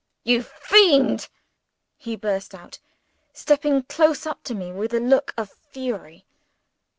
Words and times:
"You 0.23 0.41
fiend!" 0.41 1.29
he 1.95 2.15
burst 2.15 2.55
out, 2.55 2.79
stepping 3.33 3.83
close 3.83 4.25
up 4.25 4.41
to 4.45 4.55
me 4.55 4.71
with 4.71 4.95
a 4.95 4.99
look 4.99 5.31
of 5.37 5.51
fury. 5.51 6.25